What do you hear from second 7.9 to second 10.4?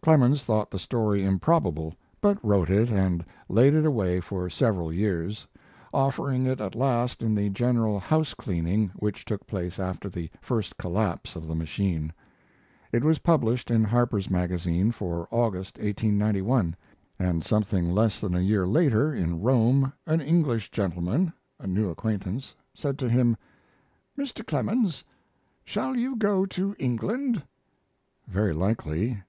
house cleaning which took place after the